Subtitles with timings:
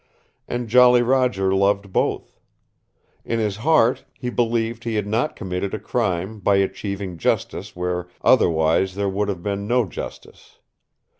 [0.47, 2.39] And Jolly Roger loved both.
[3.23, 8.07] In his heart he believed he had not committed a crime by achieving justice where
[8.23, 10.57] otherwise there would have been no justice.